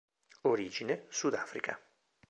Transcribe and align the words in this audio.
Origine: 0.45 1.05
Sud 1.11 1.35
Africa. 1.35 1.79